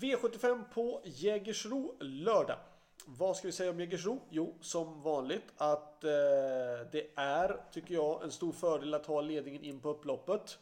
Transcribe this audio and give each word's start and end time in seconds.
V75 0.00 0.64
på 0.74 1.00
Jägersro 1.04 1.96
lördag. 2.00 2.58
Vad 3.06 3.36
ska 3.36 3.48
vi 3.48 3.52
säga 3.52 3.70
om 3.70 3.80
Jägersro? 3.80 4.20
Jo, 4.30 4.54
som 4.60 5.02
vanligt 5.02 5.52
att 5.56 6.04
eh, 6.04 6.10
det 6.92 7.10
är, 7.14 7.60
tycker 7.72 7.94
jag, 7.94 8.22
en 8.22 8.30
stor 8.30 8.52
fördel 8.52 8.94
att 8.94 9.06
ha 9.06 9.20
ledningen 9.20 9.64
in 9.64 9.80
på 9.80 9.88
upploppet. 9.88 10.58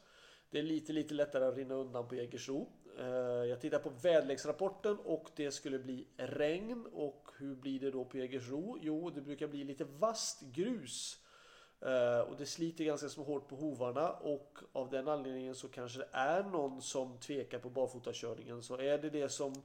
Det 0.51 0.59
är 0.59 0.63
lite, 0.63 0.93
lite 0.93 1.15
lättare 1.15 1.45
att 1.45 1.57
rinna 1.57 1.75
undan 1.75 2.09
på 2.09 2.15
Jägersro. 2.15 2.69
Eh, 2.99 3.07
jag 3.49 3.61
tittar 3.61 3.79
på 3.79 3.91
väderleksrapporten 4.03 4.99
och 5.05 5.31
det 5.37 5.51
skulle 5.51 5.79
bli 5.79 6.07
regn. 6.17 6.87
Och 6.93 7.31
hur 7.39 7.55
blir 7.55 7.81
det 7.81 7.91
då 7.91 8.05
på 8.05 8.19
Jägersro? 8.19 8.79
Jo, 8.81 9.11
det 9.11 9.21
brukar 9.21 9.49
bli 9.49 9.65
lite 9.65 9.85
vasst 9.85 10.41
grus. 10.41 11.19
Eh, 11.87 12.21
och 12.21 12.37
det 12.37 12.47
sliter 12.47 12.85
ganska 12.85 13.09
så 13.09 13.23
hårt 13.23 13.49
på 13.49 13.57
hovarna 13.57 14.11
och 14.11 14.59
av 14.73 14.91
den 14.91 15.09
anledningen 15.09 15.55
så 15.55 15.69
kanske 15.69 15.99
det 15.99 16.09
är 16.13 16.43
någon 16.43 16.83
som 16.83 17.19
tvekar 17.19 17.59
på 17.59 17.71
barfotakörningen. 17.71 18.63
Så 18.63 18.77
är 18.77 18.99
det 18.99 19.11
det 19.11 19.29
som 19.29 19.63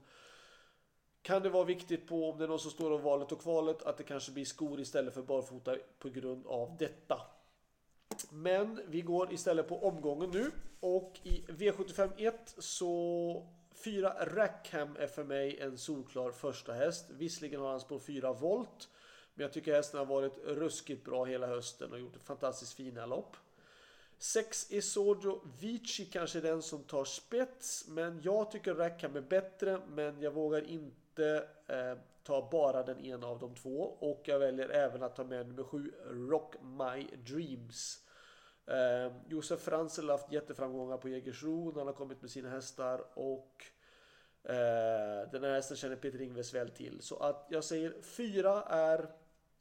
kan 1.21 1.41
det 1.43 1.49
vara 1.49 1.63
viktigt 1.63 2.07
på 2.07 2.29
om 2.29 2.37
det 2.37 2.43
är 2.43 2.47
någon 2.47 2.59
som 2.59 2.71
står 2.71 2.91
om 2.91 3.01
valet 3.01 3.31
och 3.31 3.41
kvalet 3.41 3.83
att 3.83 3.97
det 3.97 4.03
kanske 4.03 4.31
blir 4.31 4.45
skor 4.45 4.79
istället 4.79 5.13
för 5.13 5.21
barfota 5.21 5.75
på 5.99 6.09
grund 6.09 6.47
av 6.47 6.77
detta. 6.79 7.21
Men 8.29 8.81
vi 8.87 9.01
går 9.01 9.33
istället 9.33 9.67
på 9.67 9.87
omgången 9.87 10.29
nu 10.29 10.51
och 10.79 11.19
i 11.23 11.45
V75 11.47 12.11
1 12.17 12.55
så 12.57 13.47
4 13.83 14.13
Rackham 14.25 14.95
är 14.99 15.07
för 15.07 15.23
mig 15.23 15.59
en 15.59 15.77
solklar 15.77 16.31
första 16.31 16.73
häst. 16.73 17.05
Visserligen 17.09 17.61
har 17.61 17.69
han 17.69 17.79
spår 17.79 17.99
4 17.99 18.33
volt. 18.33 18.89
Men 19.37 19.43
jag 19.43 19.53
tycker 19.53 19.73
hästen 19.73 19.97
har 19.97 20.05
varit 20.05 20.37
ruskigt 20.45 21.05
bra 21.05 21.25
hela 21.25 21.47
hösten 21.47 21.91
och 21.91 21.99
gjort 21.99 22.17
fantastiskt 22.23 22.73
fina 22.73 23.05
lopp. 23.05 23.35
6 24.17 24.71
Isojo 24.71 25.41
Vici 25.59 26.05
kanske 26.05 26.39
är 26.39 26.41
den 26.41 26.61
som 26.61 26.83
tar 26.83 27.05
spets. 27.05 27.87
Men 27.87 28.21
jag 28.21 28.51
tycker 28.51 28.75
Rackham 28.75 29.15
är 29.15 29.21
bättre. 29.21 29.81
Men 29.87 30.21
jag 30.21 30.31
vågar 30.31 30.61
inte 30.61 31.47
eh, 31.67 31.97
ta 32.23 32.49
bara 32.51 32.83
den 32.83 32.99
ena 32.99 33.27
av 33.27 33.39
de 33.39 33.55
två. 33.55 33.81
Och 33.99 34.21
jag 34.25 34.39
väljer 34.39 34.69
även 34.69 35.03
att 35.03 35.15
ta 35.15 35.23
med 35.23 35.47
nummer 35.47 35.63
7 35.63 35.93
Rock 36.05 36.55
My 36.61 37.07
Dreams. 37.17 38.03
Eh, 38.65 39.13
Josef 39.27 39.61
Franzel 39.61 40.09
har 40.09 40.17
haft 40.17 40.31
jätteframgångar 40.31 40.97
på 40.97 41.09
Jägersro 41.09 41.71
när 41.71 41.77
han 41.77 41.87
har 41.87 41.93
kommit 41.93 42.21
med 42.21 42.31
sina 42.31 42.49
hästar. 42.49 43.05
Och 43.13 43.65
eh, 44.43 45.31
den 45.31 45.43
här 45.43 45.53
hästen 45.53 45.77
känner 45.77 45.95
Peter 45.95 46.21
Ingves 46.21 46.53
väl 46.53 46.69
till. 46.69 47.01
Så 47.01 47.17
att 47.17 47.47
jag 47.49 47.63
säger 47.63 47.93
4 48.01 48.63
är 48.63 49.09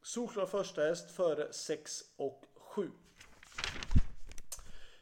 Solklar 0.06 0.46
första 0.46 0.82
häst 0.82 1.10
före 1.10 1.52
6 1.52 2.04
och 2.16 2.44
7. 2.54 2.90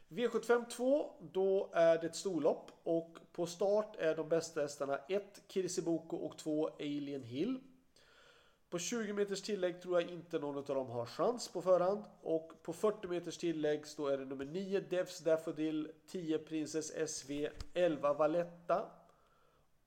V75 0.07 0.69
2, 0.69 1.11
då 1.21 1.69
är 1.73 1.97
det 1.97 2.07
ett 2.07 2.15
storlopp 2.15 2.71
och 2.83 3.17
på 3.31 3.45
start 3.45 3.95
är 3.99 4.15
de 4.15 4.29
bästa 4.29 4.61
hästarna 4.61 4.97
1 4.97 5.43
Kirsiboko 5.47 6.17
och 6.17 6.37
2 6.37 6.67
Alien 6.67 7.23
Hill. 7.23 7.59
På 8.69 8.79
20 8.79 9.13
meters 9.13 9.41
tillägg 9.41 9.81
tror 9.81 10.01
jag 10.01 10.09
inte 10.09 10.39
någon 10.39 10.57
av 10.57 10.63
dem 10.63 10.89
har 10.89 11.05
chans 11.05 11.47
på 11.47 11.61
förhand. 11.61 12.03
Och 12.21 12.51
på 12.61 12.73
40 12.73 13.07
meters 13.07 13.37
tillägg 13.37 13.87
så 13.87 14.07
är 14.07 14.17
det 14.17 14.25
nummer 14.25 14.45
9 14.45 14.79
Devs 14.79 15.19
Daffodil, 15.19 15.91
10 16.07 16.39
Princess 16.39 17.09
SV, 17.09 17.47
11 17.73 18.13
Valletta 18.13 18.91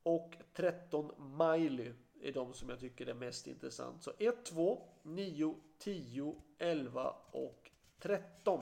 och 0.02 0.36
13 0.52 1.12
Miley 1.38 1.92
är 2.22 2.32
de 2.32 2.54
som 2.54 2.68
jag 2.68 2.80
tycker 2.80 3.06
är 3.06 3.14
mest 3.14 3.46
intressant. 3.46 4.02
Så 4.02 4.12
1, 4.18 4.44
2, 4.44 4.82
9, 5.02 5.54
10, 5.78 6.34
11 6.58 7.14
och 7.30 7.70
13. 8.00 8.60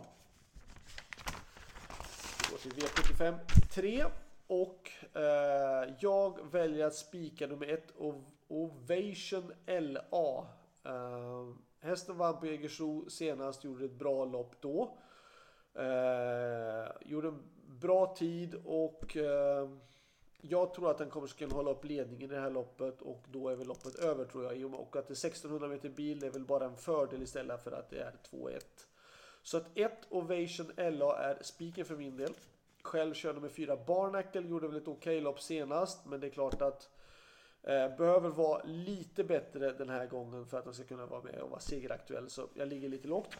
Vi 2.44 2.50
går 2.50 2.58
till 2.58 2.72
V75 2.72 3.38
3 3.74 4.04
och 4.46 4.90
eh, 5.12 5.94
jag 6.00 6.50
väljer 6.50 6.86
att 6.86 6.94
spika 6.94 7.46
nummer 7.46 7.66
1 7.66 7.92
Ovation 8.48 9.52
LA. 9.66 10.46
Eh, 10.84 11.48
hästen 11.80 12.18
vann 12.18 12.40
på 12.40 12.46
Jägersro 12.46 13.10
senast, 13.10 13.64
gjorde 13.64 13.84
ett 13.84 13.98
bra 13.98 14.24
lopp 14.24 14.54
då. 14.60 14.98
Eh, 15.74 16.86
gjorde 17.00 17.28
en 17.28 17.42
bra 17.66 18.14
tid 18.14 18.54
och 18.64 19.16
eh, 19.16 19.68
jag 20.48 20.74
tror 20.74 20.90
att 20.90 20.98
den 20.98 21.10
kommer 21.10 21.26
att 21.26 21.36
kunna 21.36 21.54
hålla 21.54 21.70
upp 21.70 21.84
ledningen 21.84 22.30
i 22.30 22.34
det 22.34 22.40
här 22.40 22.50
loppet 22.50 23.02
och 23.02 23.24
då 23.32 23.48
är 23.48 23.56
väl 23.56 23.66
loppet 23.66 23.94
över 23.94 24.24
tror 24.24 24.44
jag. 24.44 24.74
Och 24.74 24.96
att 24.96 25.08
det 25.08 25.12
är 25.12 25.26
1600 25.26 25.68
meter 25.68 25.88
bil 25.88 26.20
det 26.20 26.26
är 26.26 26.30
väl 26.30 26.44
bara 26.44 26.64
en 26.64 26.76
fördel 26.76 27.22
istället 27.22 27.64
för 27.64 27.72
att 27.72 27.90
det 27.90 27.98
är 27.98 28.12
2-1. 28.30 28.60
Så 29.42 29.56
att 29.56 29.66
1 29.74 29.92
Ovation 30.10 30.72
LA 30.76 31.18
är 31.18 31.42
spiken 31.42 31.84
för 31.84 31.96
min 31.96 32.16
del. 32.16 32.34
Själv 32.82 33.14
kör 33.14 33.34
nummer 33.34 33.48
4 33.48 33.76
Barnacle, 33.76 34.48
gjorde 34.48 34.68
väl 34.68 34.76
ett 34.76 34.88
okej 34.88 35.16
okay 35.16 35.20
lopp 35.20 35.40
senast. 35.40 36.06
Men 36.06 36.20
det 36.20 36.26
är 36.26 36.30
klart 36.30 36.62
att 36.62 36.88
eh, 37.62 37.96
behöver 37.96 38.28
vara 38.28 38.62
lite 38.64 39.24
bättre 39.24 39.72
den 39.72 39.88
här 39.88 40.06
gången 40.06 40.46
för 40.46 40.58
att 40.58 40.64
den 40.64 40.74
ska 40.74 40.84
kunna 40.84 41.06
vara 41.06 41.22
med 41.22 41.40
och 41.40 41.50
vara 41.50 41.60
segeraktuell. 41.60 42.30
Så 42.30 42.48
jag 42.54 42.68
ligger 42.68 42.88
lite 42.88 43.08
lågt. 43.08 43.36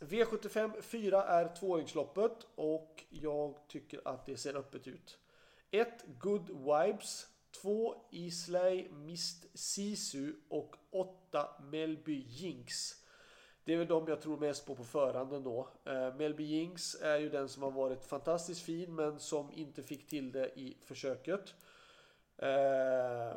V75 0.00 0.80
4 0.80 1.24
är 1.24 1.56
tvååringsloppet 1.56 2.46
och 2.54 3.04
jag 3.08 3.54
tycker 3.68 4.00
att 4.04 4.26
det 4.26 4.36
ser 4.36 4.56
öppet 4.56 4.88
ut. 4.88 5.18
1. 5.70 6.04
Good 6.18 6.48
Vibes 6.48 7.26
2. 7.62 7.94
Islay 8.10 8.88
Mist 8.90 9.58
Sisu 9.58 10.32
och 10.48 10.76
8. 10.90 11.48
Melby 11.60 12.24
Jinx. 12.28 12.92
Det 13.64 13.72
är 13.72 13.78
väl 13.78 13.86
de 13.86 14.08
jag 14.08 14.20
tror 14.20 14.36
mest 14.36 14.66
på 14.66 14.74
på 14.74 14.84
förhand 14.84 15.32
ändå. 15.32 15.68
Eh, 15.84 16.14
Melby 16.14 16.44
Jinx 16.44 16.94
är 16.94 17.18
ju 17.18 17.28
den 17.28 17.48
som 17.48 17.62
har 17.62 17.70
varit 17.70 18.04
fantastiskt 18.04 18.62
fin 18.62 18.94
men 18.94 19.18
som 19.18 19.52
inte 19.52 19.82
fick 19.82 20.08
till 20.08 20.32
det 20.32 20.58
i 20.58 20.76
försöket. 20.84 21.54
Eh, 22.38 23.36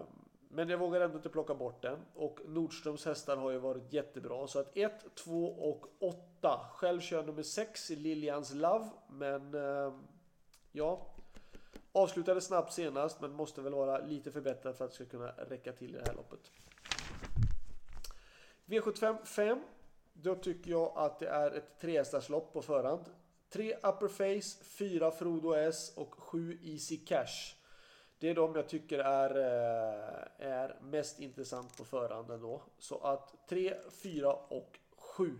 men 0.52 0.70
jag 0.70 0.78
vågar 0.78 1.02
ändå 1.02 1.16
inte 1.18 1.30
plocka 1.30 1.56
bort 1.56 1.82
den. 1.82 2.00
Och 2.16 2.40
Nordströms 2.46 3.06
hästar 3.06 3.38
har 3.38 3.52
ju 3.52 3.58
varit 3.58 3.94
jättebra. 3.94 4.48
Så 4.48 4.60
att 4.60 4.78
1, 4.78 5.16
2 5.16 5.46
och 5.46 5.86
8. 6.00 6.60
Själv 6.72 7.00
kör 7.00 7.18
jag 7.18 7.26
nummer 7.26 7.44
6 7.44 7.92
i 7.92 7.96
Lilians 7.96 8.54
Love. 8.54 8.90
Men 9.10 9.54
eh, 9.54 9.94
ja, 10.72 11.16
Avslutade 11.92 12.42
snabbt 12.42 12.74
senast 12.74 13.22
men 13.22 13.32
måste 13.32 13.62
väl 13.62 13.74
vara 13.74 13.98
lite 13.98 14.32
förbättrad 14.32 14.76
för 14.76 14.86
att 14.86 14.92
det 14.92 14.96
ska 14.96 15.06
kunna 15.06 15.32
räcka 15.32 15.74
till 15.74 15.96
i 15.96 15.98
det 15.98 16.08
här 16.08 16.14
loppet. 16.14 16.52
V75 18.66 19.26
5. 19.26 19.62
Då 20.14 20.36
tycker 20.36 20.72
jag 20.72 20.92
att 20.96 21.20
det 21.20 21.28
är 21.28 21.52
ett 21.52 21.80
trehästarslopp 21.80 22.54
på 22.54 22.62
förhand. 22.62 23.06
3 23.50 23.76
Upperface, 23.76 24.64
4 24.64 25.12
Frodo 25.12 25.54
S 25.54 25.94
och 25.96 26.16
7 26.16 26.60
Easy 26.64 26.98
Cash. 26.98 27.56
Det 28.20 28.30
är 28.30 28.36
de 28.36 28.56
jag 28.56 28.70
tycker 28.70 29.00
är, 29.00 29.30
eh, 29.38 30.48
är 30.48 30.80
mest 30.82 31.20
intressant 31.20 31.78
på 31.78 31.86
förhand 31.86 32.32
ändå. 32.32 32.62
Så 32.80 32.98
att 32.98 33.48
3, 33.50 33.76
4 34.04 34.34
och 34.34 34.80
7. 34.98 35.36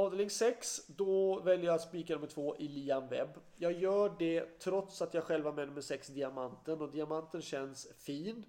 Avdelning 0.00 0.30
6, 0.30 0.86
då 0.86 1.40
väljer 1.40 1.66
jag 1.66 1.80
spika 1.80 2.14
nummer 2.14 2.26
2 2.26 2.56
i 2.56 2.68
Liam 2.68 3.08
Webb. 3.08 3.28
Jag 3.56 3.72
gör 3.72 4.14
det 4.18 4.58
trots 4.58 5.02
att 5.02 5.14
jag 5.14 5.24
själv 5.24 5.44
har 5.44 5.52
med 5.52 5.68
nummer 5.68 5.80
6 5.80 6.08
Diamanten 6.08 6.80
och 6.80 6.90
Diamanten 6.90 7.42
känns 7.42 7.88
fin. 7.98 8.44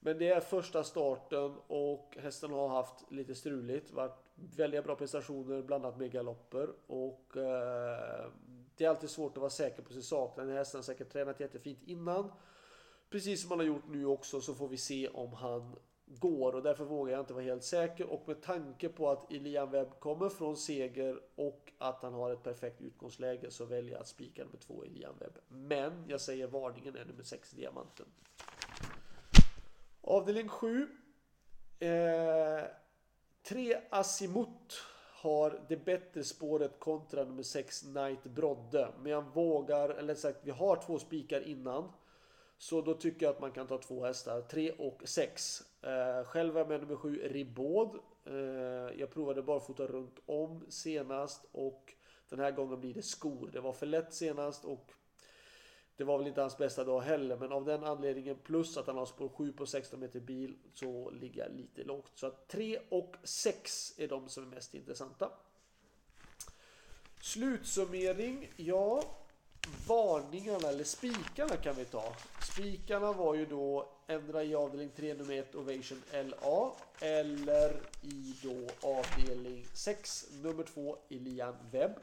Men 0.00 0.18
det 0.18 0.28
är 0.28 0.40
första 0.40 0.84
starten 0.84 1.56
och 1.66 2.16
hästen 2.20 2.50
har 2.50 2.68
haft 2.68 3.10
lite 3.10 3.34
struligt. 3.34 3.92
Varit 3.92 4.18
väldigt 4.34 4.84
bra 4.84 4.94
prestationer, 4.94 5.62
bland 5.62 5.84
annat 5.84 5.98
med 5.98 6.12
galopper. 6.12 6.68
Och 6.86 7.36
eh, 7.36 8.30
det 8.76 8.84
är 8.84 8.88
alltid 8.88 9.10
svårt 9.10 9.32
att 9.32 9.40
vara 9.40 9.50
säker 9.50 9.82
på 9.82 9.92
sin 9.92 10.02
sak. 10.02 10.36
Den 10.36 10.48
här 10.48 10.56
hästen 10.56 10.78
har 10.78 10.82
säkert 10.82 11.12
tränat 11.12 11.40
jättefint 11.40 11.82
innan. 11.82 12.32
Precis 13.10 13.42
som 13.42 13.50
han 13.50 13.58
har 13.58 13.66
gjort 13.66 13.88
nu 13.88 14.06
också 14.06 14.40
så 14.40 14.54
får 14.54 14.68
vi 14.68 14.76
se 14.76 15.08
om 15.08 15.32
han 15.32 15.76
går 16.18 16.54
och 16.54 16.62
därför 16.62 16.84
vågar 16.84 17.12
jag 17.12 17.20
inte 17.20 17.34
vara 17.34 17.44
helt 17.44 17.64
säker 17.64 18.06
och 18.06 18.28
med 18.28 18.42
tanke 18.42 18.88
på 18.88 19.10
att 19.10 19.32
Ilian 19.32 19.70
Webb 19.70 20.00
kommer 20.00 20.28
från 20.28 20.56
seger 20.56 21.20
och 21.34 21.72
att 21.78 22.02
han 22.02 22.14
har 22.14 22.30
ett 22.30 22.42
perfekt 22.42 22.80
utgångsläge 22.80 23.50
så 23.50 23.64
väljer 23.64 23.92
jag 23.92 24.00
att 24.00 24.08
spika 24.08 24.44
nummer 24.44 24.58
två 24.58 24.84
Ilian 24.84 25.14
Webb. 25.18 25.38
Men 25.48 26.04
jag 26.08 26.20
säger 26.20 26.46
varningen 26.46 26.96
är 26.96 27.04
nummer 27.04 27.22
6 27.24 27.50
Diamanten. 27.50 28.06
Avdelning 30.00 30.48
7. 30.48 30.88
Eh, 31.78 32.64
3 33.42 33.80
Asimut 33.90 34.82
har 35.22 35.60
det 35.68 35.76
bättre 35.76 36.24
spåret 36.24 36.80
kontra 36.80 37.24
nummer 37.24 37.42
6 37.42 37.80
Knight 37.80 38.24
Brodde. 38.24 38.88
Men 39.02 39.12
jag 39.12 39.34
vågar, 39.34 39.88
eller 39.88 40.14
sagt 40.14 40.38
vi 40.42 40.50
har 40.50 40.76
två 40.86 40.98
spikar 40.98 41.40
innan. 41.40 41.92
Så 42.58 42.82
då 42.82 42.94
tycker 42.94 43.26
jag 43.26 43.34
att 43.34 43.40
man 43.40 43.52
kan 43.52 43.66
ta 43.66 43.78
två 43.78 44.04
hästar, 44.04 44.40
3 44.40 44.72
och 44.72 45.02
6. 45.04 45.62
Eh, 45.82 46.24
själv 46.24 46.56
är 46.56 46.64
med 46.64 46.80
nummer 46.80 46.96
7 46.96 47.28
Ribaud. 47.28 48.00
Eh, 48.24 48.34
jag 49.00 49.10
provade 49.10 49.42
barfota 49.42 49.86
runt 49.86 50.18
om 50.26 50.64
senast 50.68 51.44
och 51.52 51.94
den 52.28 52.38
här 52.38 52.50
gången 52.50 52.80
blir 52.80 52.94
det 52.94 53.02
skor. 53.02 53.50
Det 53.52 53.60
var 53.60 53.72
för 53.72 53.86
lätt 53.86 54.14
senast 54.14 54.64
och 54.64 54.92
det 55.96 56.04
var 56.04 56.18
väl 56.18 56.26
inte 56.26 56.40
hans 56.40 56.58
bästa 56.58 56.84
dag 56.84 57.00
heller 57.00 57.36
men 57.36 57.52
av 57.52 57.64
den 57.64 57.84
anledningen 57.84 58.36
plus 58.36 58.76
att 58.76 58.86
han 58.86 58.96
har 58.96 59.06
spår 59.06 59.28
7 59.28 59.52
på 59.52 59.66
16 59.66 60.00
meter 60.00 60.20
bil 60.20 60.56
så 60.74 61.10
ligger 61.10 61.42
jag 61.42 61.52
lite 61.52 61.84
lågt. 61.84 62.12
Så 62.14 62.26
att 62.26 62.48
3 62.48 62.78
och 62.88 63.16
6 63.22 63.94
är 63.98 64.08
de 64.08 64.28
som 64.28 64.42
är 64.42 64.54
mest 64.54 64.74
intressanta. 64.74 65.30
Slutsummering, 67.20 68.52
ja 68.56 69.02
varningarna, 69.88 70.68
eller 70.68 70.84
spikarna 70.84 71.56
kan 71.56 71.74
vi 71.74 71.84
ta. 71.84 72.14
Spikarna 72.40 73.12
var 73.12 73.34
ju 73.34 73.46
då 73.46 73.88
ändra 74.12 74.44
i 74.44 74.54
avdelning 74.54 74.90
3 74.96 75.14
nummer 75.14 75.34
1 75.34 75.54
Ovation 75.54 76.02
LA 76.12 76.72
eller 77.00 77.80
i 78.02 78.34
då 78.42 78.88
avdelning 78.88 79.66
6 79.74 80.28
nummer 80.42 80.64
2 80.64 80.96
Elian 81.10 81.56
Webb. 81.70 81.96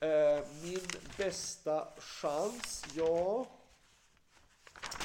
Eh, 0.00 0.40
min 0.62 0.86
bästa 1.16 1.88
chans, 1.98 2.84
ja. 2.94 3.46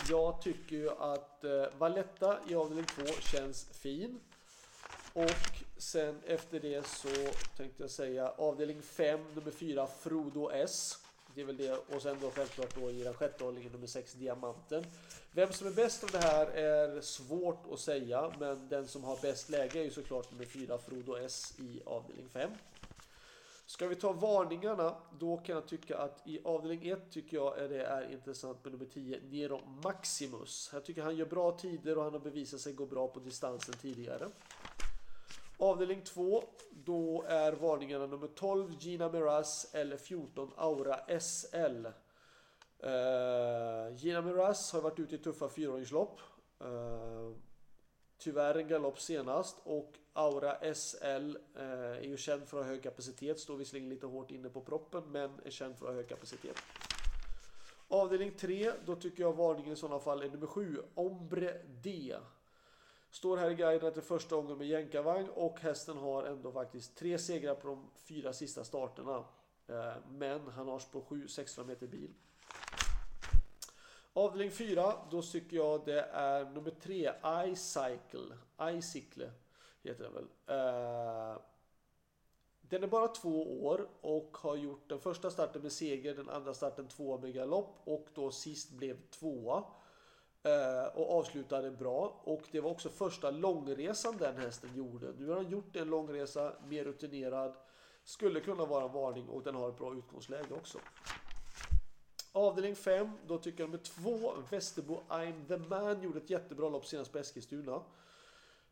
Jag 0.09 0.41
tycker 0.41 0.75
ju 0.75 0.89
att 0.89 1.43
eh, 1.43 1.65
Valletta 1.77 2.37
i 2.47 2.55
avdelning 2.55 2.85
2 2.85 3.03
känns 3.05 3.65
fin. 3.65 4.19
Och 5.13 5.63
sen 5.77 6.21
efter 6.25 6.59
det 6.59 6.87
så 6.87 7.09
tänkte 7.57 7.83
jag 7.83 7.91
säga 7.91 8.33
avdelning 8.37 8.81
5 8.81 9.19
nummer 9.35 9.51
4 9.51 9.87
Frodo 9.87 10.51
S. 10.51 10.97
Det 11.37 11.43
är 11.43 11.45
väl 11.45 11.57
det. 11.57 11.95
Och 11.95 12.01
sen 12.01 12.17
då 12.21 12.31
självklart 12.31 12.75
då 12.75 12.91
i 12.91 13.03
den 13.03 13.13
sjätte 13.13 13.43
hållningen 13.43 13.71
nummer 13.71 13.87
6 13.87 14.13
Diamanten. 14.13 14.85
Vem 15.31 15.53
som 15.53 15.67
är 15.67 15.71
bäst 15.71 16.03
av 16.03 16.09
det 16.11 16.17
här 16.17 16.47
är 16.47 17.01
svårt 17.01 17.65
att 17.71 17.79
säga. 17.79 18.31
Men 18.39 18.69
den 18.69 18.87
som 18.87 19.03
har 19.03 19.21
bäst 19.21 19.49
läge 19.49 19.79
är 19.79 19.83
ju 19.83 19.91
såklart 19.91 20.31
nummer 20.31 20.45
4 20.45 20.77
Frodo 20.77 21.15
S 21.15 21.53
i 21.59 21.81
avdelning 21.85 22.29
5. 22.29 22.51
Ska 23.65 23.87
vi 23.87 23.95
ta 23.95 24.11
varningarna, 24.11 24.95
då 25.19 25.37
kan 25.37 25.55
jag 25.55 25.67
tycka 25.67 25.97
att 25.97 26.27
i 26.27 26.39
avdelning 26.43 26.89
1 26.89 27.11
tycker 27.11 27.37
jag 27.37 27.59
är 27.59 27.69
det 27.69 27.83
är 27.83 28.11
intressant 28.11 28.63
med 28.63 28.73
nummer 28.73 28.85
10, 28.85 29.19
Nero 29.29 29.61
Maximus. 29.83 30.69
Jag 30.73 30.85
tycker 30.85 31.01
han 31.01 31.15
gör 31.15 31.25
bra 31.25 31.57
tider 31.57 31.97
och 31.97 32.03
han 32.03 32.13
har 32.13 32.19
bevisat 32.19 32.59
sig 32.59 32.73
gå 32.73 32.85
bra 32.85 33.07
på 33.07 33.19
distansen 33.19 33.75
tidigare. 33.81 34.27
Avdelning 35.59 36.01
2, 36.01 36.43
då 36.71 37.23
är 37.27 37.51
varningarna 37.51 38.05
nummer 38.05 38.27
12 38.27 38.75
Gina 38.79 39.09
Miraz 39.09 39.73
eller 39.73 39.97
14 39.97 40.51
Aura 40.55 41.19
SL. 41.19 41.85
Uh, 42.83 42.91
eh, 42.91 43.95
Gina 43.95 44.21
Miraz 44.21 44.73
har 44.73 44.81
varit 44.81 44.99
ute 44.99 45.15
i 45.15 45.17
tuffa 45.17 45.49
fyraåringslopp. 45.49 46.19
Uh, 46.63 47.35
tyvärr 48.17 48.55
en 48.55 48.67
galopp 48.67 48.99
senast 48.99 49.57
och 49.63 49.93
Aura 50.13 50.73
SL 50.75 51.07
uh, 51.07 51.63
eh, 51.63 51.97
är 51.97 52.07
ju 52.07 52.17
känd 52.17 52.47
för 52.47 52.59
att 52.59 52.65
ha 52.65 52.71
hög 52.71 52.83
kapacitet. 52.83 53.39
Står 53.39 53.57
visserligen 53.57 53.89
lite 53.89 54.05
hårt 54.05 54.31
inne 54.31 54.49
på 54.49 54.61
proppen 54.61 55.03
men 55.11 55.39
är 55.45 55.49
känd 55.49 55.77
för 55.77 55.85
att 55.85 55.91
ha 55.91 55.95
hög 55.95 56.09
kapacitet. 56.09 56.57
Avdelning 57.87 58.31
3, 58.31 58.71
då 58.85 58.95
tycker 58.95 59.23
jag 59.23 59.33
varningen 59.33 59.73
i 59.73 59.75
sådana 59.75 59.99
fall 59.99 60.23
är 60.23 60.29
nummer 60.29 60.47
7 60.47 60.81
Ombre 60.95 61.61
D. 61.83 62.15
Står 63.17 63.37
här 63.37 63.49
i 63.49 63.55
guiden 63.55 63.87
att 63.87 63.95
det 63.95 63.99
är 63.99 64.03
första 64.03 64.35
gången 64.35 64.57
med 64.57 64.67
jänkarvagn 64.67 65.29
och 65.29 65.59
hästen 65.59 65.97
har 65.97 66.23
ändå 66.23 66.51
faktiskt 66.51 66.97
tre 66.97 67.17
segrar 67.17 67.55
på 67.55 67.67
de 67.67 67.89
fyra 67.95 68.33
sista 68.33 68.63
starterna. 68.63 69.25
Eh, 69.67 69.93
men 70.09 70.47
han 70.47 70.67
har 70.67 70.91
på 70.91 71.01
7-16 71.01 71.65
meter 71.65 71.87
bil. 71.87 72.13
Avdelning 74.13 74.51
4, 74.51 74.93
då 75.11 75.21
tycker 75.21 75.57
jag 75.57 75.85
det 75.85 76.01
är 76.01 76.45
nummer 76.45 76.71
3, 76.71 77.11
iCycle. 77.45 78.37
iCycle 78.61 79.31
heter 79.83 80.03
den 80.03 80.13
väl. 80.13 80.27
Eh, 80.47 81.41
den 82.61 82.83
är 82.83 82.87
bara 82.87 83.07
två 83.07 83.65
år 83.65 83.89
och 84.01 84.37
har 84.37 84.55
gjort 84.55 84.89
den 84.89 84.99
första 84.99 85.29
starten 85.29 85.61
med 85.61 85.71
seger, 85.71 86.15
den 86.15 86.29
andra 86.29 86.53
starten 86.53 86.87
tvåa 86.87 87.17
med 87.17 87.33
galopp 87.33 87.81
och 87.83 88.07
då 88.13 88.31
sist 88.31 88.71
blev 88.71 89.09
tvåa. 89.09 89.63
Eh, 90.47 90.87
och 90.95 91.19
avslutade 91.19 91.71
bra. 91.71 92.21
Och 92.23 92.41
det 92.51 92.59
var 92.59 92.71
också 92.71 92.89
första 92.89 93.31
långresan 93.31 94.17
den 94.17 94.37
hästen 94.37 94.69
gjorde. 94.75 95.13
Nu 95.17 95.27
har 95.27 95.35
han 95.35 95.49
gjort 95.49 95.75
en 95.75 95.89
långresa, 95.89 96.53
mer 96.67 96.83
rutinerad. 96.83 97.53
Skulle 98.03 98.39
kunna 98.39 98.65
vara 98.65 98.85
en 98.85 98.91
varning 98.91 99.29
och 99.29 99.43
den 99.43 99.55
har 99.55 99.69
ett 99.69 99.77
bra 99.77 99.95
utgångsläge 99.95 100.53
också. 100.53 100.77
Avdelning 102.31 102.75
5, 102.75 103.11
då 103.27 103.37
tycker 103.37 103.63
jag 103.63 103.69
nummer 103.69 103.83
2, 103.83 104.33
Västerbo 104.49 104.99
I'm 105.09 105.47
the 105.47 105.57
man, 105.57 106.01
gjorde 106.01 106.17
ett 106.17 106.29
jättebra 106.29 106.69
lopp 106.69 106.85
senast 106.85 107.11
på 107.11 107.17
Eskilstuna. 107.17 107.81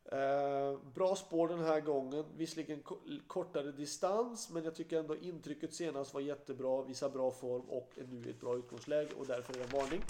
Eh, 0.06 0.80
bra 0.94 1.16
spår 1.16 1.48
den 1.48 1.60
här 1.60 1.82
gången, 1.82 2.26
visserligen 2.38 2.84
kortare 3.28 3.72
distans, 3.72 4.50
men 4.50 4.64
jag 4.64 4.76
tycker 4.76 5.00
ändå 5.00 5.16
intrycket 5.16 5.74
senast 5.74 6.14
var 6.14 6.22
jättebra, 6.22 6.82
visar 6.82 7.10
bra 7.10 7.32
form 7.32 7.70
och 7.70 7.92
är 7.96 8.04
nu 8.04 8.24
i 8.28 8.30
ett 8.30 8.40
bra 8.40 8.58
utgångsläge 8.58 9.10
och 9.20 9.26
därför 9.26 9.54
är 9.54 9.58
det 9.58 9.64
en 9.64 9.80
varning. 9.80 10.02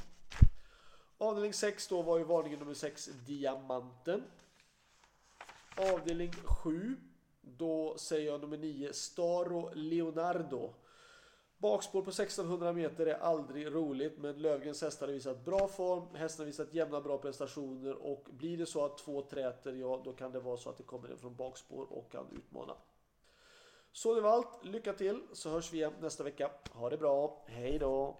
Avdelning 1.17 1.53
6 1.53 1.87
då 1.87 2.01
var 2.01 2.17
ju 2.17 2.23
varningen 2.23 2.59
nummer 2.59 2.73
6 2.73 3.05
Diamanten. 3.05 4.23
Avdelning 5.77 6.31
7 6.31 6.97
då 7.41 7.97
säger 7.97 8.31
jag 8.31 8.41
nummer 8.41 8.57
9 8.57 8.93
Staro 8.93 9.71
Leonardo. 9.73 10.73
Bakspår 11.57 12.01
på 12.01 12.09
1600 12.09 12.73
meter 12.73 13.05
är 13.05 13.17
aldrig 13.17 13.67
roligt 13.67 14.17
men 14.17 14.41
Lövgrens 14.41 14.81
hästar 14.81 15.07
har 15.07 15.13
visat 15.13 15.45
bra 15.45 15.67
form, 15.67 16.15
hästarna 16.15 16.43
har 16.43 16.45
visat 16.45 16.73
jämna 16.73 17.01
bra 17.01 17.17
prestationer 17.17 17.93
och 17.93 18.27
blir 18.31 18.57
det 18.57 18.65
så 18.65 18.85
att 18.85 18.97
två 18.97 19.21
träter, 19.21 19.73
ja 19.73 20.01
då 20.05 20.13
kan 20.13 20.31
det 20.31 20.39
vara 20.39 20.57
så 20.57 20.69
att 20.69 20.77
det 20.77 20.83
kommer 20.83 21.09
en 21.09 21.17
från 21.17 21.35
bakspår 21.35 21.93
och 21.93 22.11
kan 22.11 22.25
utmana. 22.31 22.75
Så 23.91 24.15
det 24.15 24.21
var 24.21 24.31
allt, 24.31 24.65
lycka 24.65 24.93
till 24.93 25.21
så 25.33 25.49
hörs 25.49 25.73
vi 25.73 25.77
igen 25.77 25.93
nästa 25.99 26.23
vecka. 26.23 26.51
Ha 26.71 26.89
det 26.89 26.97
bra, 26.97 27.43
hej 27.47 27.79
då! 27.79 28.17